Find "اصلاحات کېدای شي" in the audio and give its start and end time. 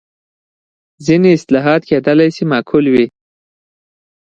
1.37-2.33